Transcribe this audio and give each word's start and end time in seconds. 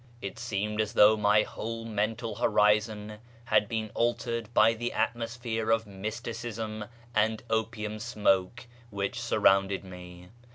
It 0.19 0.39
seemed 0.39 0.81
as 0.81 0.93
though 0.93 1.15
my 1.15 1.43
whole 1.43 1.85
mental 1.85 2.33
horizon 2.33 3.19
had 3.45 3.67
been 3.69 3.91
altered 3.93 4.51
by 4.51 4.73
the 4.73 4.93
atmosphere 4.93 5.69
of 5.69 5.85
mysticism 5.85 6.85
and 7.13 7.43
opium 7.51 7.99
smoke 7.99 8.65
which 8.89 9.21
sur 9.21 9.37
rounded 9.37 9.83
me. 9.83 10.29